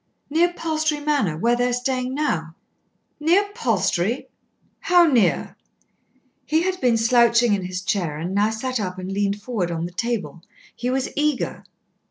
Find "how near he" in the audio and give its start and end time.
4.79-6.63